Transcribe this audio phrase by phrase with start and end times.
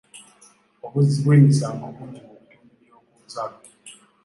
[0.85, 3.57] Obuzzi bw'emisango bungi mu bitundu by'oku nsalo.